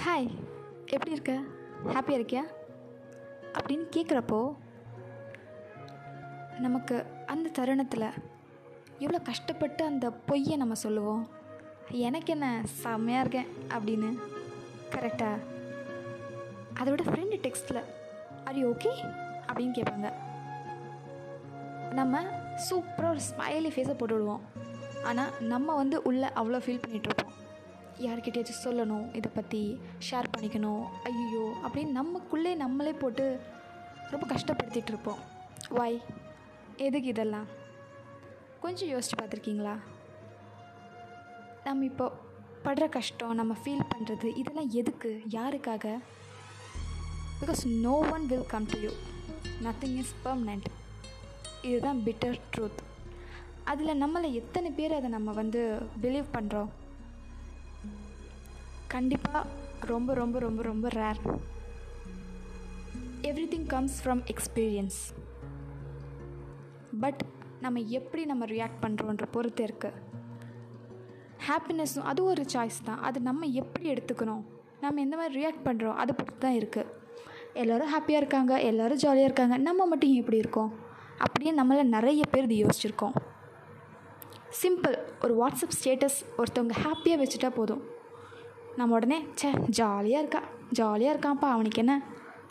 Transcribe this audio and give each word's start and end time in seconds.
Hi 0.00 0.28
எப்படி 0.86 1.10
இருக்க? 1.10 1.32
ஹாப்பியாக 1.84 2.18
இருக்கியா? 2.18 2.42
அப்படின்னு 3.52 3.84
கேட்குறப்போ 3.96 4.54
நமக்கு 6.58 7.04
அந்த 7.26 7.48
தருணத்தில் 7.48 8.06
எவ்வளோ 8.98 9.18
கஷ்டப்பட்டு 9.18 9.84
அந்த 9.84 10.10
பொய்யை 10.10 10.56
நம்ம 10.56 10.74
சொல்லுவோம்? 10.74 11.28
எனக்கு 11.90 12.32
என்ன 12.32 12.62
செம்மையாக 12.64 13.24
இருக்கேன் 13.24 13.50
அப்படின்னு. 13.68 14.10
கரெக்டாக 14.90 15.44
அதோட 16.74 17.04
ஃப்ரெண்டு 17.08 17.38
டெக்ஸ்ட்டில் 17.44 17.82
ஆர் 18.44 18.56
யூ 18.56 18.72
ஓகே 18.72 18.94
அப்படின்னு 19.46 19.76
கேட்பாங்க 19.78 20.12
நம்ம 21.92 22.24
சூப்பராக 22.70 23.14
ஒரு 23.14 23.20
ஸ்மைலி 23.30 23.72
ஃபேஸை 23.72 23.94
போட்டு 23.94 24.14
விடுவோம். 24.14 24.40
ஆனால் 25.04 25.30
நம்ம 25.40 25.74
வந்து 25.74 26.02
உள்ளே 26.02 26.26
அவ்வளோ 26.26 26.60
ஃபீல் 26.66 26.82
பண்ணிகிட்ருப்போம் 26.86 27.30
யார்கிட்டயாச்சும் 28.08 28.64
சொல்லணும் 28.64 29.06
இதை 29.14 29.30
பற்றி 29.34 29.60
ஷேர் 30.10 30.32
பண்ணிக்கணும் 30.34 30.82
ஐயோ 31.10 31.44
அப்படின்னு 31.64 31.98
நமக்குள்ளே 32.00 32.54
நம்மளே 32.54 32.92
போட்டு 32.92 33.26
ரொம்ப 34.10 34.24
கஷ்டப்படுத்திகிட்டு 34.34 34.92
இருப்போம். 34.94 35.20
வாய் 35.70 35.98
எதுக்கு 36.76 37.08
இதெல்லாம்? 37.08 37.48
கொஞ்சம் 38.60 38.88
யோசித்து 38.88 39.16
பார்த்துருக்கீங்களா? 39.18 39.74
நம்ம 41.64 41.84
இப்போ 41.84 42.06
படுற 42.64 42.88
கஷ்டம் 42.88 43.34
நம்ம 43.34 43.56
ஃபீல் 43.62 43.88
பண்ணுறது 43.92 44.28
இதெல்லாம் 44.36 44.70
எதுக்கு? 44.80 45.10
யாருக்காக? 45.38 45.94
Because 47.40 47.62
no 47.86 47.94
one 48.14 48.26
will 48.26 48.46
come 48.46 48.66
to 48.72 48.78
you 48.80 48.92
nothing 49.66 49.96
is 50.02 50.14
permanent 50.24 50.68
இதுதான் 51.62 52.00
பிட்டர் 52.06 52.38
ட்ரூத் 52.52 52.80
அதில் 53.64 54.00
நம்மளை 54.02 54.28
எத்தனை 54.32 54.70
பேர் 54.70 54.94
அதை 54.94 55.08
நம்ம 55.10 55.32
வந்து 55.32 55.60
பிலீவ் 56.02 56.28
பண்ணுறோம் 56.36 56.70
கண்டிப்பாக 58.94 59.42
ரொம்ப 59.80 60.14
ரொம்ப 60.14 60.38
ரொம்ப 60.38 60.62
ரொம்ப 60.62 60.88
rare 60.88 61.20
everything 63.52 63.66
comes 63.66 63.98
from 64.02 64.22
experience 64.32 65.00
but 67.00 67.20
நம்ம 67.60 67.80
எப்படி 67.98 68.24
நம்ம 68.24 68.44
ரியாக்ட் 68.44 68.82
பண்ணுறோன்ற 68.82 69.26
பொறுத்து 69.30 69.62
இருக்குது 69.66 70.00
ஹாப்பினஸ்ஸும் 71.48 72.08
அது 72.10 72.20
ஒரு 72.24 72.42
சாய்ஸ் 72.52 72.80
தான். 72.84 73.00
அது 73.00 73.18
நம்ம 73.20 73.46
எப்படி 73.60 73.86
எடுத்துக்கணும்? 73.92 74.42
நம்ம 74.80 75.00
எந்த 75.00 75.16
மாதிரி 75.16 75.34
ரியாக்ட் 75.40 75.64
பண்ணுறோம் 75.64 75.98
அதை 76.02 76.12
பொறுத்து 76.18 76.38
தான் 76.38 76.58
இருக்குது 76.58 76.90
எல்லோரும் 77.52 77.90
ஹாப்பியாக 77.94 78.22
இருக்காங்க. 78.22 78.52
எல்லோரும் 78.60 78.96
ஜாலியாக 78.96 79.28
இருக்காங்க. 79.28 79.56
நம்ம 79.68 79.86
மட்டும் 79.86 80.14
எப்படி 80.14 80.36
இருக்கோம்? 80.36 80.70
அப்படியே 81.18 81.52
நம்மளை 81.60 81.82
நிறைய 81.96 82.22
பேர் 82.30 82.46
இது 82.50 82.56
யோசிச்சிருக்கோம். 82.64 83.16
சிம்பிள் 84.62 84.96
ஒரு 85.22 85.34
வாட்ஸ்அப் 85.40 85.76
ஸ்டேட்டஸ் 85.78 86.18
ஒருத்தவங்க 86.38 86.76
ஹாப்பியாக 86.84 87.20
வச்சுட்டா 87.22 87.50
போதும். 87.50 87.82
நம்ம 88.76 88.94
உடனே 88.94 89.26
ச்சே 89.38 89.48
ஜாலியாக 89.68 90.22
இருக்கா 90.22 90.40
ஜாலியாக 90.70 91.14
இருக்கான்ப்பா 91.14 91.48
அவனுக்கு 91.54 91.78
என்ன? 91.78 91.94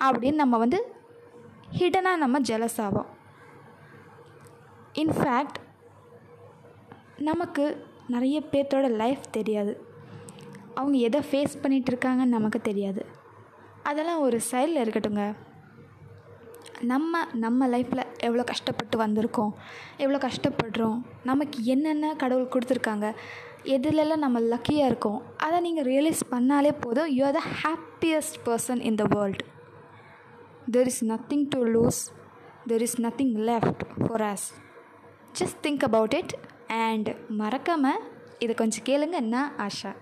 அப்படின்னு 0.00 0.34
நம்ம 0.34 0.58
வந்து 0.58 0.78
ஹிடனாக 1.78 2.16
நம்ம 2.16 2.40
ஜெலஸ் 2.40 2.80
ஆகும் 2.80 3.10
இன்ஃபேக்ட் 4.92 5.58
நமக்கு 7.16 7.64
நிறைய 8.08 8.42
பேர்த்தோட 8.52 8.90
லைஃப் 8.90 9.22
தெரியாது. 9.30 9.72
அவங்க 10.74 10.98
எதை 10.98 11.20
ஃபேஸ் 11.30 11.54
பண்ணிகிட்டு 11.62 11.90
இருக்காங்கன்னு 11.92 12.36
நமக்கு 12.36 12.60
தெரியாது. 12.60 13.06
அதெல்லாம் 13.82 14.20
ஒரு 14.20 14.40
சைடில் 14.50 14.82
இருக்கட்டுங்க 14.84 15.34
நம்ம 16.80 17.24
நம்ம 17.34 17.68
லைஃப்பில் 17.68 18.04
எவ்வளோ 18.18 18.44
கஷ்டப்பட்டு 18.44 18.98
வந்திருக்கோம் 18.98 19.52
எவ்வளோ 19.96 20.18
கஷ்டப்படுறோம் 20.18 20.98
நமக்கு 21.24 21.64
என்னென்ன 21.64 22.14
கடவுள் 22.14 22.52
கொடுத்துருக்காங்க 22.54 23.14
எதுலெல்லாம் 23.64 24.22
நம்ம 24.24 24.40
லக்கியாக 24.40 24.88
இருக்கோம் 24.90 25.22
அதை 25.36 25.60
நீங்கள் 25.60 25.84
ரியலைஸ் 25.84 26.22
பண்ணாலே 26.30 26.72
போதும். 26.80 27.06
You 27.06 27.24
are 27.24 27.36
the 27.36 27.42
happiest 27.62 28.38
person 28.44 28.80
in 28.80 28.94
the 28.94 29.04
world 29.14 29.42
there 30.70 30.86
is 30.86 31.04
nothing 31.04 31.46
to 31.48 31.60
lose 31.66 32.00
there 32.68 32.80
is 32.80 33.00
nothing 33.00 33.34
left 33.50 33.82
for 34.06 34.20
us 34.20 34.46
just 35.38 35.60
think 35.62 35.84
about 35.88 36.14
it 36.14 36.34
and 36.66 37.16
மறக்காமல் 37.28 38.00
இதை 38.38 38.54
கொஞ்சம் 38.54 38.84
கேளுங்க 38.84 39.20
நான் 39.20 39.52
ஆஷா. 39.58 39.92